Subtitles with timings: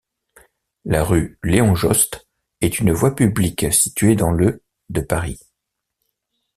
[0.83, 2.27] La rue Léon-Jost
[2.61, 5.39] est une voie publique située dans le de Paris.